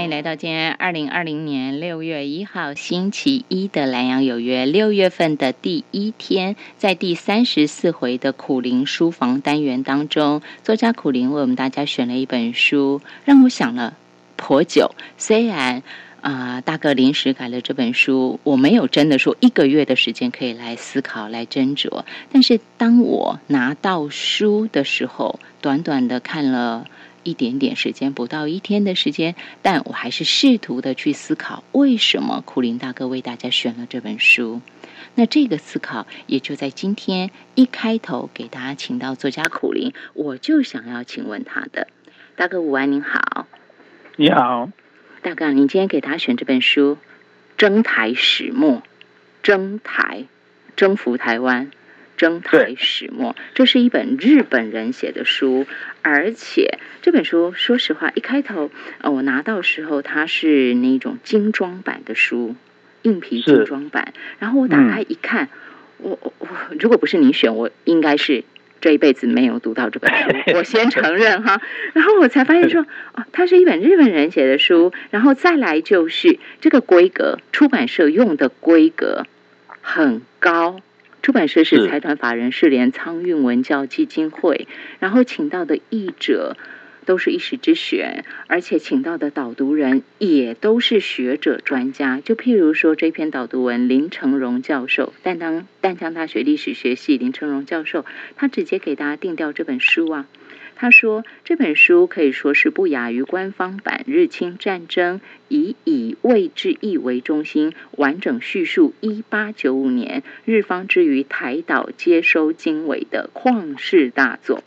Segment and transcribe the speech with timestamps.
[0.00, 4.64] 欢迎来到今天二零二零年六月一号星期一的蓝洋有约。
[4.64, 13.94] 六月份的第一天，在第三十四回的苦灵书房单元当中，作家苦灵为我们大家选了一本书，让我想了
[14.36, 14.92] 颇久。
[15.18, 15.82] 虽然
[16.22, 22.04] 啊，大哥临时改了这本书，我没有真的说一个月的时间可以来思考、来斟酌。
[22.32, 26.86] 但是当我拿到书的时候，短短的看了。
[27.22, 34.60] 一点点时间，不到一天的时间，但我还是试图的去思考，为什么苦林大哥为大家选了这本书。
[35.14, 41.88] 那这个思考也就在今天一开头给大家请到作家苦林，我就想要请问他的
[42.36, 43.46] 大哥午安，您好，
[44.16, 44.70] 你好，
[45.22, 46.96] 大哥，您今天给大家选这本书
[47.56, 48.76] 《征台始末》，
[49.42, 50.24] 征台，
[50.76, 51.70] 征服台湾。
[52.20, 55.66] 征台始末，这是一本日本人写的书，
[56.02, 58.70] 而且这本书，说实话，一开头，
[59.00, 62.56] 呃，我拿到时候，它是那种精装版的书，
[63.00, 64.12] 硬皮精装版。
[64.38, 65.48] 然后我打开一看，
[65.96, 68.44] 我我如果不是你选，我应该是
[68.82, 71.62] 这一辈子没有读到这本书， 我先承认哈。
[71.94, 72.82] 然后我才发现说，
[73.14, 79.24] 哦，它是一本日本人写的书，然后再来就是这个规格，出版社用的规格
[79.80, 80.80] 很高。
[81.22, 84.66] 出版社是财团法人世联苍运文教基金会，
[84.98, 86.56] 然后请到的译者
[87.04, 92.20] 都是一时之选，而且请到的导读人也都是学者专家。
[92.24, 100.26] 就譬如说这篇导读文，林成荣教授，淡当淡江大学历史学系林成荣教授，他直接给大家定调这本书啊。
[100.80, 114.64] 他说：“这本书可以说是不亚于官方版《日清战争》，以以魏志毅为中心，完整叙述一八九五年日方之于台岛接收经纬的旷世大作。”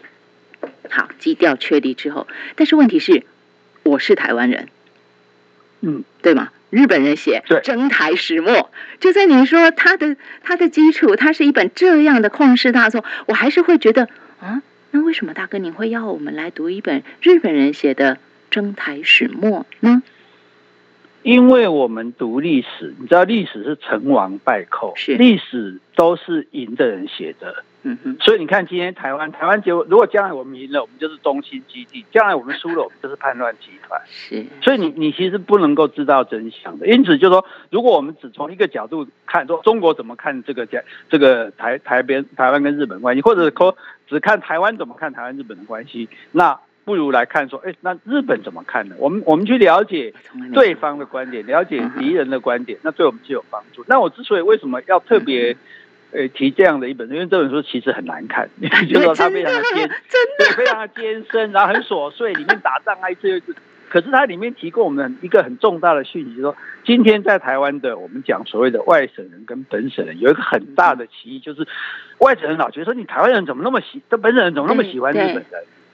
[0.88, 3.24] 好，基调确立之后，但是问题是，
[3.82, 4.68] 我是台湾人，
[5.82, 6.52] 嗯，对吗？
[6.70, 8.54] 日本人写《征台始末》，
[9.00, 14.08] 就在你说他的他的基础，它是一本这样的旷世大作，我还是会觉得
[14.40, 14.62] 啊。
[14.96, 18.16] 那为什么大哥您会要我们来读一本日本人写的
[18.52, 20.04] 《征台始末》呢？
[21.24, 27.64] 因为我们读历史，你知道历史是成王败寇，是历史都是赢的人写的。
[27.86, 34.00] 嗯哼，所以你看，今天台湾台湾结果，如果将来我们赢了，我们就是中心基地；将来我们输了，我们就是叛乱集团。
[34.08, 36.88] 是，所以你你其实不能够知道真相的。
[36.88, 43.76] 因此，就说如果我们只从一个角度看，说中国怎么看这个讲这个台台边台湾跟日本关系，或者说
[44.08, 48.96] 只看台湾怎么看台湾日本的关系，那不如来看说，哎，那日本怎么看呢？
[48.98, 50.14] 我们我们去了解
[50.54, 53.84] 对方的观点，了解敌人的观点，那对我们是有帮助。
[53.90, 55.58] 那我之所以为什么要特别？
[56.14, 58.48] 呃，提这样的一本书，因为这本书其实很难看，
[58.88, 59.90] 就说它非常 的艰，
[60.38, 63.56] 对，非常的艰深，然后很琐碎，里面打仗啊，一次又一次。
[63.90, 71.68] 可是它里面提供我们一个很重大的讯息，说今天在台湾的我们讲所谓的外省人跟本省人有一个很大的歧义，就是
[72.20, 75.46] 外省人老觉得说你台湾人怎么那么喜，这本省人怎么那么喜欢日本人？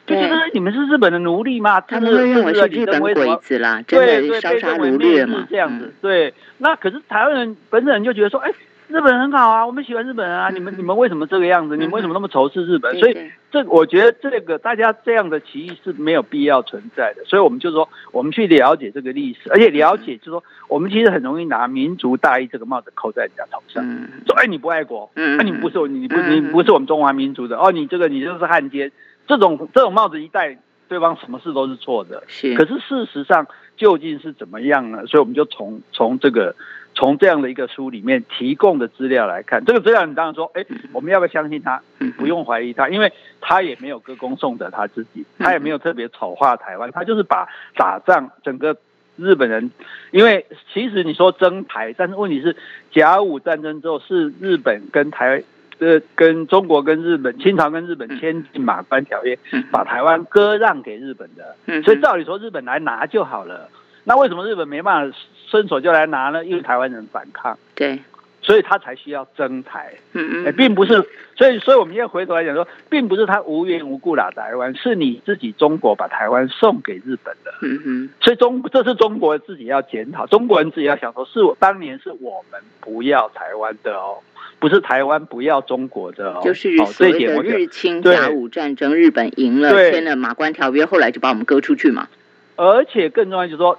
[0.05, 1.79] 就觉得你们是日本的奴隶吗？
[1.81, 5.93] 他们会认为是日本鬼子啦，对对，烧杀掳掠嘛，这样子。
[6.01, 8.51] 对，那可是台湾人本省人就觉得说，哎。
[8.89, 10.49] 日本很好啊，我们喜欢日本人啊。
[10.49, 11.77] 你们你们为什么这个样子？
[11.77, 12.97] 你们为什么那么仇视日本？
[12.99, 13.15] 所以
[13.51, 17.23] 这我觉得这个大家这样的歧义是没有必要存在的。
[17.25, 23.83] 所以我们就说，我们去了解这个历史，而且了解就是说，我们其实很容易拿民族大义这个帽子扣在人家头上，
[24.25, 28.91] 说哎你不爱国，那你不是你不你不是我们中华民族的哦，你这个你就是汉奸。
[29.27, 30.57] 这种这种帽子一戴，
[30.87, 32.23] 对方什么事都是错的。
[32.25, 33.45] 是，可是事实上
[33.77, 35.05] 究竟是怎么样呢？
[35.05, 36.55] 所以我们就从从这个。
[36.99, 41.81] 从这样的一个书里面提供的资料来看，这个资料你当然说，哎，我们要不要相信他？
[42.17, 48.75] 不用怀疑他，因为他也没有歌功颂德他自己，他也没有特别丑化台湾，他就是把打仗整个
[49.15, 49.71] 日本人，
[50.11, 52.57] 因为其实你说征台，但是问题是
[52.91, 55.41] 甲午战争之后是日本跟台
[55.77, 59.39] 呃跟中国跟日本清朝跟日本签订马关条约，
[59.71, 63.69] 把台湾割让给日本的，所以照理说日本来拿就好了。
[64.09, 65.17] 那为什么日本没办法
[65.51, 66.43] 伸手就来拿呢？
[66.43, 67.99] 因为台湾人反抗，对，
[68.41, 69.93] 所以他才需要征台。
[70.13, 71.07] 嗯嗯，并不是，
[71.37, 77.53] 所以所以我们现在回头来讲说，并不是他无缘无故打台湾，是你自己中国把台湾送给日本的。
[77.61, 84.17] 嗯嗯，所以中这是中国自己要检讨，中国人自己要想说，是我当年是我们不要台湾的哦，
[84.57, 86.41] 不是台湾不要中国的哦。
[86.43, 92.07] 就是所谓的日清甲午战争，日本赢了，签了马关条约，后来就把我们割出去嘛。
[92.55, 93.77] 而且更重要就是说。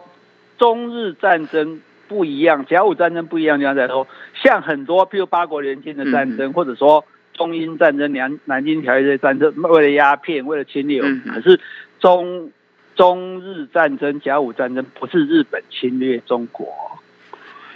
[0.61, 7.03] 中日战争不一样，甲午战争不一样，地方在说，像很多，譬如八国联军的战争，或者说
[7.33, 11.01] 中英战争、南南京条约这些战争，为了鸦片，为了侵略，
[11.33, 11.59] 可是
[11.99, 12.53] 中
[12.95, 16.69] 中日战争、甲午战争不是日本侵略中国，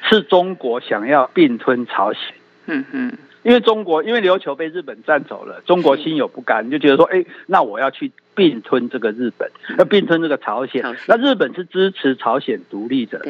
[0.03, 2.21] 是中国想要并吞朝鲜。
[2.67, 3.13] 嗯嗯，
[3.45, 9.49] 因为中国因为琉球被日本占走了，中国心有不甘，就觉得说，哎，那我要去并吞这个日本，
[9.79, 10.83] 要并吞这个朝鲜。
[11.07, 13.21] 那日本是支持朝鲜独立的，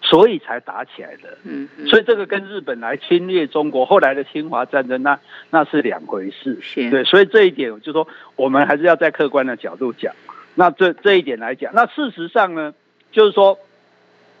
[0.00, 1.36] 所以才打起来的。
[1.42, 5.18] 嗯，所以这个跟日本来侵略中国，后来的侵华战争，那
[5.50, 6.56] 那是两回事。
[6.62, 8.06] 是，对，所以这一点就说，
[8.36, 10.14] 我们还是要在客观的角度讲。
[10.54, 12.72] 那这这一点来讲，那事实上呢，
[13.10, 13.58] 就是说，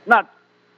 [0.04, 0.24] 那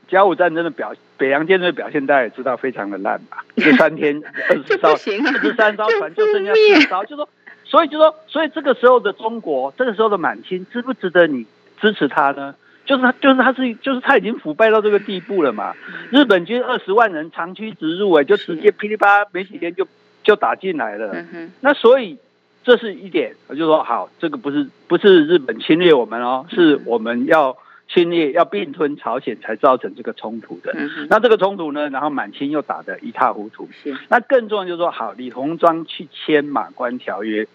[0.08, 3.44] 甲午战争的表北洋舰队表现，大家也知道非常的烂吧？
[3.56, 7.28] 这三天二十艘、四十三艘船就剩下四艘，就说，
[7.64, 11.46] 所以就说，所以这个时候的中国，这个时候的满清，值不值得你
[11.80, 12.54] 支持他呢？
[12.84, 15.74] 就是他，就是他是，就是他已经腐败到这个地步了嘛？
[16.10, 19.86] 日本军二十万人长驱直入，哎，就直接噼里啪啦，没几天就
[20.22, 21.14] 就打进来了。
[21.60, 22.18] 那所以。
[22.66, 27.56] 这是一点，我就说好，这个不是不是日本侵略我们哦，是我们要
[27.88, 30.74] 侵略要并吞朝鲜才造成这个冲突的。
[31.08, 33.68] 那这个冲突呢，然后满清又打得一塌糊涂。
[34.08, 37.46] 那更重要就是说，好，李鸿章去签马关条约，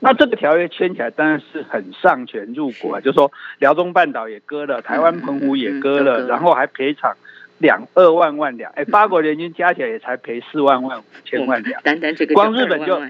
[0.00, 7.14] 那这个条约签起来当然是很上权入国啊，就说辽东半岛也割了，台湾澎湖也割了，然后还赔偿
[7.58, 13.00] 两二万万两，哎，八国联军加起来也才赔四万万五千万两，单单这个光日本就。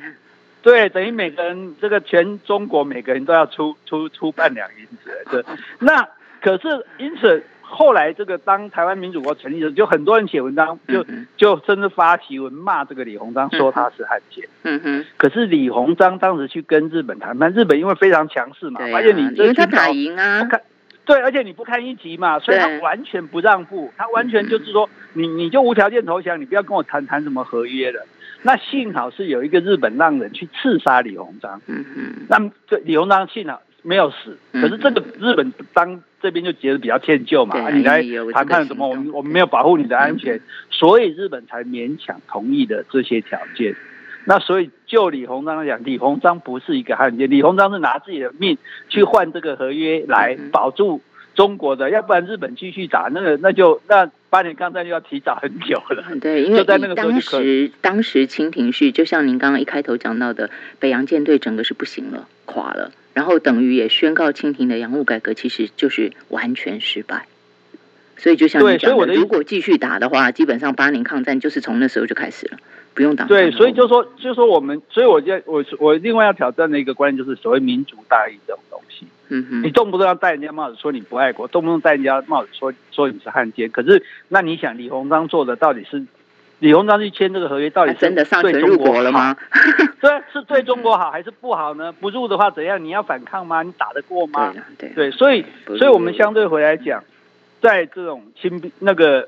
[0.62, 5.44] 对，等于每个人这个全中国每个人都要出出出半两银子，对。
[5.78, 6.08] 那
[6.44, 11.02] 可是因此后来这个当台湾民主国成立的时候，就很多人写文章，就
[11.38, 14.46] 就甚至发檄文骂这个李鸿章，说他是汉奸。
[14.62, 15.06] 嗯哼。
[15.16, 20.60] 可是李鸿章当时去跟日本谈判，日本因为非常强势嘛，发现你因为他打赢啊，看
[21.06, 28.06] 对，而且你不堪一击嘛，所以他完全不让步，他完全就是说你你就无条件投降，你不要跟我谈谈什么合约了。
[28.42, 32.38] 那幸好是有一个日本浪人去刺杀李鸿章，嗯嗯，那
[32.68, 38.02] 这李鸿章幸好没有死，可是这个日本当这边就觉得比较歉疚嘛，你来
[38.32, 40.40] 谈判什么，我们我们没有保护你的安全，
[40.70, 43.76] 所以日本才勉强同意的这些条件。
[44.24, 48.58] 那所以就李鸿章来讲，李鸿章不是一个汉奸，李鸿章是拿自己的命
[48.88, 51.00] 去换这个合约来保住。
[51.34, 56.04] 中国的，要不然日本继续打，那个那就那八年抗战就要提早很久了。
[56.20, 60.48] 对，因为当时当时清廷是就像您刚刚一开头讲到的，
[60.78, 67.26] 北洋舰队整个是不行了，垮了，然后等于也宣告清廷的洋务改革其实就是完全失败。
[68.16, 72.58] 所以就像你讲的，如果继续打的话，基本上八年抗战就是从那时候就开始了，
[72.94, 73.24] 不用打。
[73.24, 79.06] 对，所以就说就说我们，所以我就我我另外要挑战的一个观念就是所谓民族大义这种东西。
[79.28, 83.68] 嗯哼，你动不动要戴人家帽子说你不爱国，动不动戴人家帽子说说你是汉奸。
[83.70, 86.04] 可是那你想，李鸿章做的到底是
[86.64, 89.36] 李鸿章去签这个合约，到底真的上权入国了吗？
[90.00, 91.92] 对，是对中国好还是不好呢？
[91.92, 92.82] 不入的话怎样？
[92.82, 93.62] 你要反抗吗？
[93.62, 94.54] 你打得过吗？
[94.78, 97.04] 对对，所以所以我们相对回来讲。
[97.60, 99.26] 在这种清兵那个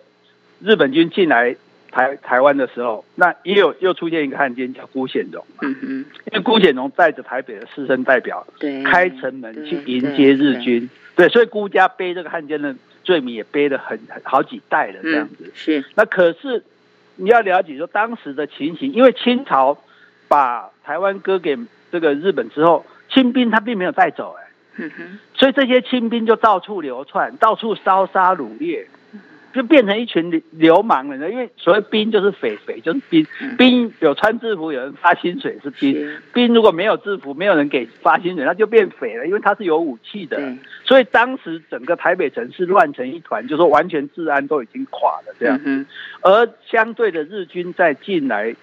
[0.60, 1.56] 日本军进来
[1.90, 5.42] 台台湾的时候，那也有又出现一个汉奸叫辜显荣。
[5.62, 6.04] 嗯嗯。
[6.30, 10.88] 因为辜显荣带着台北的士生代表，对，开城门去迎接日军。
[11.14, 12.74] 对，所以辜家背这个汉奸的
[13.04, 15.50] 罪名也背了很好几代了，这样子。
[15.54, 15.84] 是。
[15.94, 16.62] 那可是
[17.16, 19.76] 你要了解说当时的情形，因为清朝
[20.28, 21.58] 把台湾割给
[21.90, 24.44] 这个日本之后，清兵他并没有带走，哎。
[24.78, 28.86] 嗯，所以这些清兵就到处流窜，到处烧杀掳掠，
[29.56, 31.16] 就变成一群流流氓了。
[31.28, 33.26] 因为所谓兵就是匪，匪就是兵。
[33.58, 36.08] 兵有穿制服，有人发薪水是兵。
[36.32, 40.40] 兵如果没有制服，没有人给发薪水，那就变匪了，因为他是有武器的。
[40.84, 45.58] 所以当时整个台北城市乱成一团，就说完全治安都已经垮了这样。
[46.20, 48.54] 而相对的日军在进来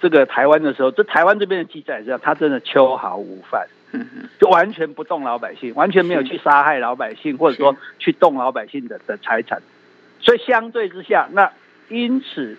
[0.00, 3.66] 这个台湾的时候，这台湾这边的记载是，他真的秋毫无犯。
[3.92, 4.06] 嗯
[4.38, 9.60] 就完全不动老百姓，完全没有去杀害老百姓，或者说去动老百姓的的财产，
[10.20, 11.50] 所以相对之下，那
[11.88, 12.56] 因此，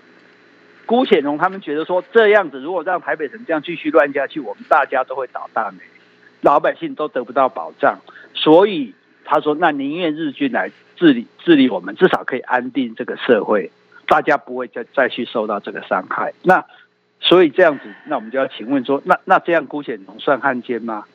[0.85, 5.79] 辜显荣他们觉得说这样子，如果让台北城这样继续乱下去，我们大家都会倒大霉，
[6.41, 7.99] 老百姓都得不到保障，
[8.33, 13.71] 所以他说，那宁愿日军来治理治理我们，至少可以安定这个社会，
[14.07, 16.33] 大家不会再再去受到这个伤害。
[16.43, 16.65] 那
[17.19, 21.05] 所以这样子，那我们就要请问说，那那这样辜显荣算汉奸吗？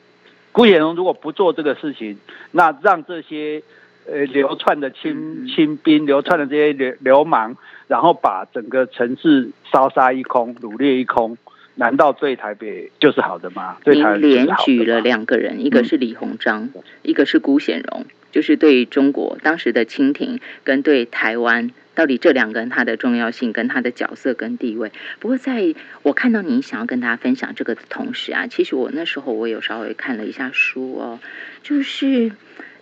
[0.53, 2.17] 辜显荣如果不做这个事情，
[2.51, 3.61] 那让这些
[4.09, 7.55] 呃流窜的清清兵、流窜的这些流流氓，
[7.87, 11.37] 然后把整个城市烧杀一空、掳掠一空，
[11.75, 13.77] 难道对台北就是好的吗？
[13.83, 16.69] 对台连举了两个人，一个是李鸿章，
[17.03, 21.71] 一个是辜显荣，就是对中国当时的清廷跟对台湾。
[21.97, 24.91] 到底这两个人他的重要性跟他的角色跟地位？
[25.19, 25.73] 不过在
[26.03, 31.19] 我看到你想要跟大家分享这个的同时啊，其实我那时候我有稍微看了一下书哦，
[31.63, 32.31] 就是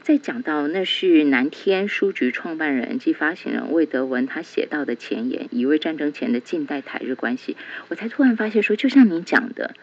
[0.05, 7.57] 在讲到那是南天书局创办人及发行人魏德文他写到的前言，以为战争前的近代台日关系，
[7.87, 9.73] 我才突然发现说，就像你讲的，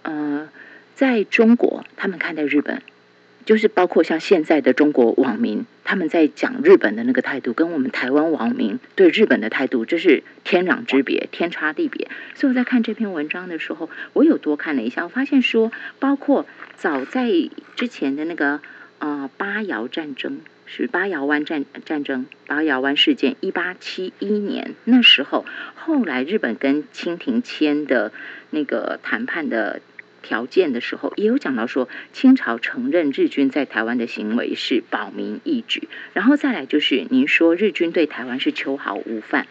[0.00, 0.48] 呃，
[0.94, 2.80] 在中国他们看待日本。
[3.44, 12.10] 就是包括像现在的中国网民，他们在讲日本的那个态度，跟我们台湾网民对日本的态度，这是天壤之别，天差地别。
[12.34, 17.30] 所以我在看这篇文章的时候，我有多看了一下，我发现说，包括早在
[17.76, 18.60] 之前的那个
[18.98, 28.12] 呃八瑶战争，是八瑶湾战战争，八瑶湾事件，一八七一年那时候，后来日本跟清廷签的
[28.50, 29.80] 那个谈判的。
[30.22, 39.46] 条件的时候，也有讲到说，清朝承认日军在台湾的行为是保民义举，然后再来就是您说日军对台湾是秋毫无犯。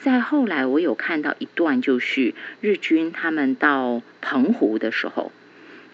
[0.00, 5.30] 在后来，我有看到一段，就是日军他们到澎湖的时候，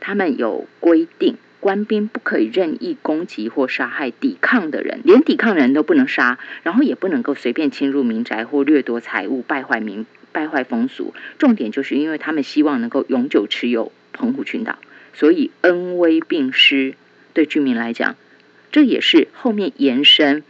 [0.00, 11.14] 他们有规定，官兵不可以任意攻击或杀害抵抗的人，连抵抗人都不能杀，然后也不能够随便侵入民宅或掠夺财物，败坏民败坏风俗。
[11.38, 13.92] 重点就是因为他们希望能够永久持有。
[14.14, 14.78] 澎湖群岛，
[15.14, 16.94] 所以恩威并施，
[17.32, 18.16] 对居民来讲，
[18.70, 20.42] 这也是后面延伸。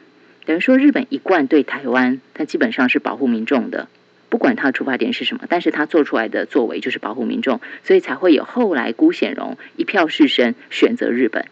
[0.46, 3.88] 等于说，日本一贯对台湾，它基本上是保护民众的，
[4.32, 11.44] 不管他的出发点是什么，但是他做出来的作为就是保护民众，所以才会有后来辜显荣一票士绅选择日本，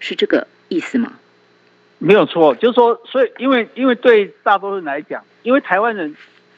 [0.00, 1.12] 是这个意思吗？
[1.98, 6.16] 没有错，就是说，所以因为因为对大多数人来讲，因为台湾人，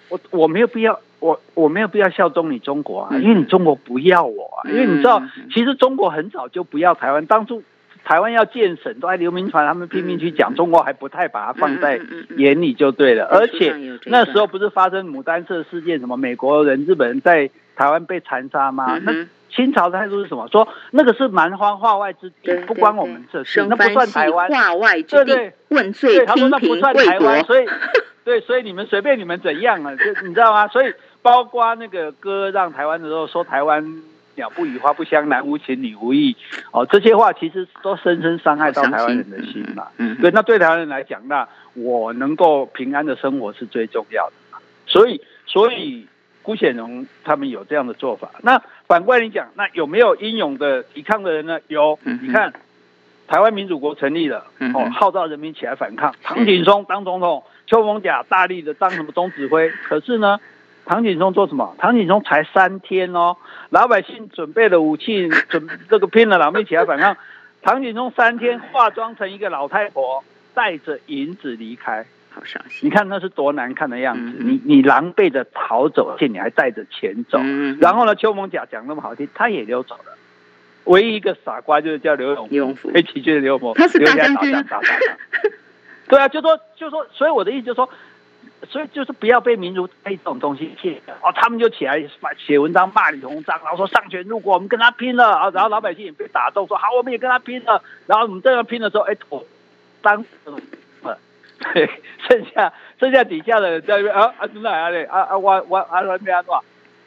[0.09, 1.01] 我我没有必要。
[1.19, 7.63] 我我没有必要效忠你中国啊，因为你中国不要我啊，因为你知道，其实中国很早就不要台湾，当初
[8.05, 12.01] 台湾要建省，都在刘铭传他们拼命去讲，中国还不太把它放在
[12.37, 13.27] 眼里就对了。
[13.27, 13.75] 而且
[14.07, 18.99] 那时候不是发生牡丹社事件，什么美国人、日本人在台湾被残杀吗？
[19.03, 20.49] 那清朝的态度是什么？
[20.49, 24.49] 说那个是蛮荒化外之地，不关我们这事，那不算台湾。
[24.49, 27.67] 化外之地，问罪批评贵国，所以
[28.25, 29.95] 对，所以你们随便你们怎样啊？
[29.97, 30.67] 就你知道吗？
[30.69, 30.93] 所以。
[31.23, 33.85] 包括那个割让台湾的时候说台湾
[34.37, 36.37] 鸟不语花不香男无情女无义
[36.73, 39.89] 哦这些话其实都深深伤害到台湾人的心嘛。
[39.99, 44.59] 嗯，对，那对台湾人来讲，那我能够平安的生活是最重要的。
[44.87, 46.07] 所以，所以
[46.43, 48.31] 辜显荣他们有这样的做法。
[48.43, 51.61] 那反过来讲，那有没有英勇的抵抗的人呢？
[51.69, 52.53] 有，你看
[53.29, 56.15] 台湾民主国成立了，哦，号召人民起来反抗。
[56.23, 60.41] 唐景崧当总统，邱逢甲大力的当什么总指挥，可是呢？
[60.91, 61.77] 唐景崧做什么？
[61.79, 63.37] 唐景崧才三天哦，
[63.69, 67.17] 老百姓准备了武器，准这个拼了老命起来反抗。
[67.63, 72.89] 唐景崧三天化妆成一个老太婆，带着银子离开，好伤心。
[72.89, 77.39] 你看那是多难看的样子，你你狼狈的逃走，而且你还带着钱走。
[77.81, 80.19] 然后呢，邱蒙甲讲那么好听，他也溜走了。
[80.87, 84.53] 唯一一个傻瓜就是叫刘永福，被起军的刘永福，他是大将军。
[86.09, 87.89] 对啊，就说就说，所以我的意思就是说。
[88.69, 91.99] 所以就是不要被民族这种东西骗哦，他们就起来
[92.37, 95.51] 写文章骂李鸿章，然后说上权入国，我们跟他拼了啊！
[95.51, 97.83] 然后老百姓也被打动，说好，我们也跟他拼了。
[98.07, 99.17] 然后我们这样拼的时候，哎，
[100.03, 101.17] 当呃，
[101.73, 101.89] 对，
[102.29, 106.45] 剩下剩下底下的人在那边啊啊，真的啊嘞啊啊，我我啊那边啊，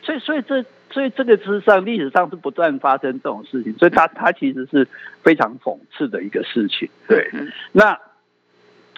[0.01, 4.87] 所以所以这所以这个事实上历史上是不断发生这种事情，所以他他其实是
[5.21, 6.89] 非常讽刺的一个事情。
[7.07, 7.29] 对，
[7.71, 7.99] 那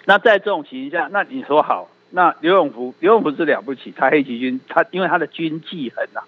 [0.06, 1.90] 那在这种情形下，那你说好？
[2.16, 6.26] 那刘永福，刘永福是了不起，他黑旗军，他因为他的军纪很好，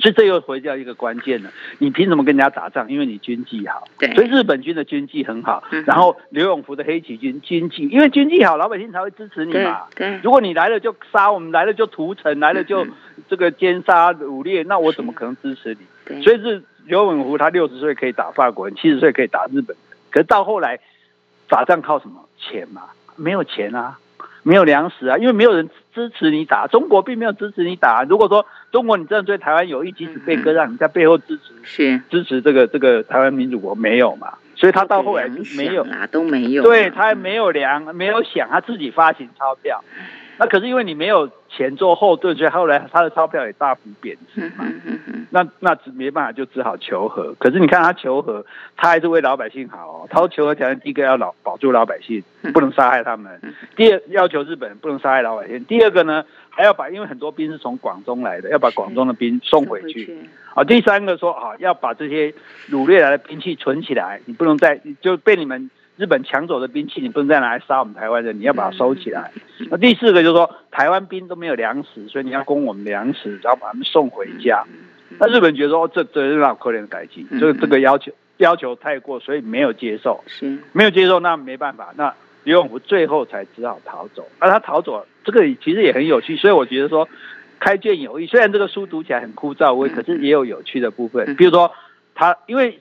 [0.00, 1.50] 所以这又回到一个关键了。
[1.76, 2.90] 你凭什么跟人家打仗？
[2.90, 3.86] 因为你军纪好。
[3.98, 4.14] 对。
[4.14, 9.82] 所以日本军的军纪很好，然后刘永福的黑旗军军纪，因为军纪好，老百姓才会支持你嘛。
[9.94, 10.18] 对。
[10.22, 12.86] 如果你来了就杀，我们来了就屠城，来了就
[13.28, 15.80] 这个奸杀掳掠，那我怎么可能支持你？
[16.06, 16.22] 对。
[16.22, 19.76] 所以是刘永福，他六十岁可以打法国人，七十岁可以打日本人，
[20.10, 20.80] 可是到后来
[21.46, 22.26] 打仗靠什么？
[22.38, 22.84] 钱嘛，
[23.16, 23.98] 没有钱啊。
[24.46, 26.68] 没有粮食啊，因为没有人支持你打。
[26.68, 28.04] 中国并没有支持你打。
[28.04, 34.34] 如果说中国你真的对台湾有意，即使被割让，你在背后支持是支持这个这个台湾民主国没有嘛？
[34.54, 36.62] 所以他到后来没有啊，都没有。
[36.62, 39.82] 对他没有粮，没有想他自己发行钞票。
[40.38, 44.66] 那可是因为你没有钱做后盾，所以后来他的钞票也大幅贬值嘛。
[45.30, 47.34] 那那只没办法，就只好求和。
[47.38, 48.44] 可是你看他求和，
[48.76, 50.06] 他还是为老百姓好。
[50.10, 52.22] 他求和条件第一个要老保住老百姓，
[52.52, 53.32] 不能杀害他们；
[53.74, 60.28] 第二要求日本不能杀害老百姓；第二个呢，还要把因为很多兵是从广东来的，要把广东的兵送回去。
[60.54, 62.34] 啊，第三个说啊，要把这些
[62.70, 65.70] 掳掠来的兵器存起来，你不能再就被你们。
[65.96, 69.32] 日本抢走的兵器，你不能再拿来杀我们台湾人，你要把它收起来。
[69.70, 74.62] 那第四个就是说，台湾兵都没有粮食，所以你要供我们粮食，然后把他们送回家。
[75.18, 82.12] 那日本觉得说，这这是让可怜的改进，这个这个要求要求太过，所以没有接受，是没有接受，那没办法，那
[82.44, 84.28] 李永福最后才只好逃走。
[84.38, 87.08] 那他逃走，这个其实也很有趣，所以我觉得说
[87.58, 88.26] 开卷有益。
[88.26, 91.34] 虽然这个书读起来很枯燥可是也有有趣的部分。
[91.36, 91.72] 比如说
[92.14, 92.80] 他，因为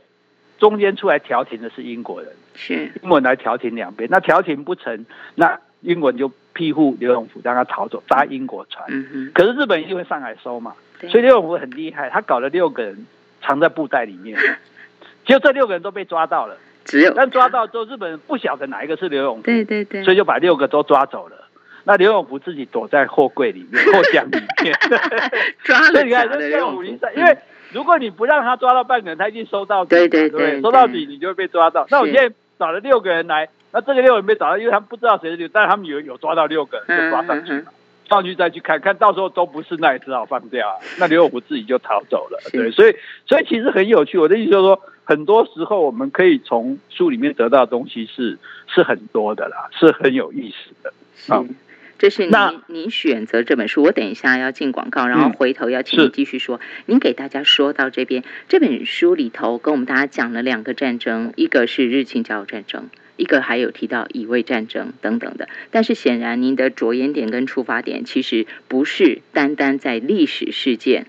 [0.57, 2.91] 中间出来调停的是英国人，是。
[3.01, 8.85] 英国人来调停两边，那调停不成，那英国人就庇护刘永福，让他逃走，搭英国船。
[8.89, 10.74] 嗯，可是日本一定会上海收嘛，
[11.09, 13.05] 所以刘永福很厉害，他搞了六个人
[13.41, 14.39] 藏在布袋里面，
[15.25, 16.57] 结果这六个人都被抓到了。
[16.85, 17.13] 只有。
[17.15, 21.35] 但抓到之后，日本人不晓得哪一个是刘永福，对对对，所以就把六个都抓走了。
[21.83, 24.75] 那刘永福自己躲在货柜里面、货箱里面。
[25.63, 26.83] 抓所以你看，刘永福。
[26.83, 27.38] 因为
[27.75, 31.86] 如果你不让他抓到半个人，他一定收到对对对收到对底你就会被抓到。
[31.91, 37.72] 那我是现在找了六个人来，那这个六个人被找到，因为他们不知道谁是六，但是他们有有抓到六个人，就抓上去嗯嗯了。
[38.08, 40.75] 上去再去看看到时候都不是，那也只好放掉啊。
[41.00, 42.96] 那刘永福自己就逃走了，是对，所以
[43.27, 44.17] 所以其实很有趣。
[44.17, 50.94] 我的意思就是说，很多时候我们可以从书里面得到的东西是是很多的啦，是很有意思的。
[51.27, 51.50] 好是，
[51.97, 52.33] 这是您
[52.67, 53.83] 您选择这本书。
[53.83, 56.59] 我等一下要进广告，然后嗯回头要请您继续说。
[56.85, 62.89] 您给大家说到这边，这本书里头跟我们大家讲了两个战争，一个是日清甲午战争。
[63.17, 71.05] 一个还有提到乙未战争等等的，但是显然您的着眼点跟出发点其实不是单单在历史事件，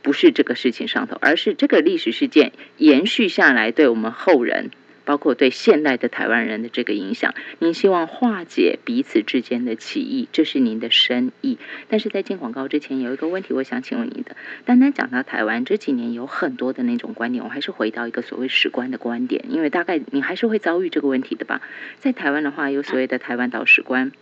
[0.00, 4.70] 不是这个事情上头，而是这个历史事件延续下来对我们后人
[5.10, 11.58] 包括对现代的台湾人的这个影响，您希望化解彼此之间的歧义，这是您的深意。
[11.88, 14.36] 但是在进广告之前，有一个问题我想请问您的。
[14.64, 21.60] 单单讲到台湾这几年有很多的那种观点，我还是回到一个所谓史观的观点，因为大概你还是会遭遇这个问题的吧。
[21.98, 24.12] 在台湾的话，有所谓的台湾岛史观。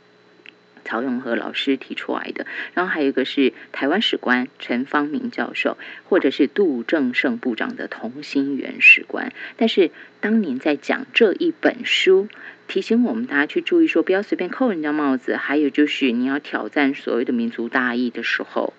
[0.88, 5.76] 曹永和老师提出来的，然后还有一个是台湾史官陈方明教授，
[6.09, 9.35] 或者是杜正胜部长的同心圆史观。
[9.59, 9.90] 但是
[10.21, 12.28] 当您在讲这一本书，
[12.68, 18.73] 提醒我们大家去注意说，不要随便扣人家帽子，还有就是你要挑战所谓的民族大义的时候，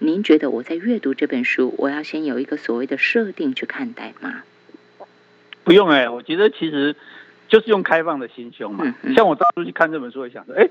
[0.00, 4.42] 您觉得我在阅读这本书，我要先有一个所谓的设定去看待吗？
[5.62, 6.94] 不用哎、我觉得其实
[7.48, 8.94] 就是用开放的心胸嘛。
[9.16, 10.68] 像我当初去看这本书，我想说，哎，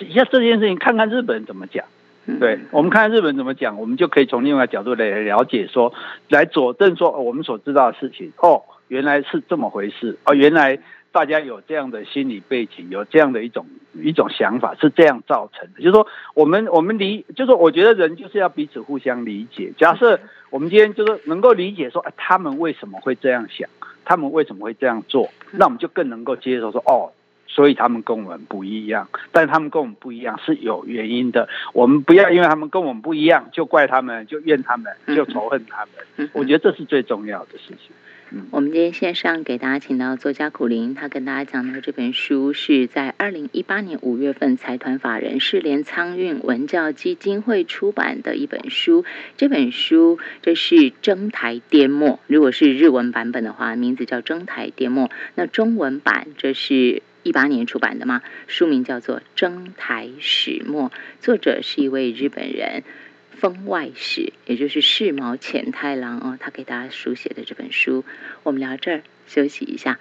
[0.00, 1.84] 一下这件事情看看日本人怎么讲。
[2.26, 5.92] 嗯对，我们看看日本怎么讲，我们就可以从另外角度来了解说，
[6.28, 10.78] 来佐证说、哦我们所知道的事情，哦，原来是这么回事，哦，原来
[11.12, 15.80] 大家有这样的心理背景，有这样的一种一种想法是这样造成的。
[15.80, 19.72] 就是说，我们我们理，就是说我觉得人就是要彼此互相理解。
[19.78, 23.68] 假设我们今天就是能够理解说，哎，他们为什么会这样想，
[24.04, 27.10] 他们为什么会这样做，那我们就更能够接受说，哦。
[27.52, 31.48] 所以他们跟我们不一样，但他们跟我们不一样是有原因的。
[31.72, 36.30] 我们不要因为他们跟我们不一样就怪他们，就怨他们，就仇恨他们。
[36.32, 37.90] 我觉得这是最重要的事情。
[38.52, 49.04] 我们今天线上给大家请到作家苦林，他跟大家讲的这本书是在二零一八年五月份财团法人世联苍运文教基金会出版的一本书。
[49.36, 55.10] 这本书这是征台颠墨，如果是日文版本的话，名字叫征台颠墨。
[55.34, 57.02] 那中文版这是。
[57.22, 62.84] 一八年出版的嘛，书名叫做《征台始末》，作者是一位日本人。
[63.32, 68.04] 封外史，也就是世毛浅太郎哦，他给大家书写的这本书，
[68.42, 69.98] 我们聊这儿，休息一下，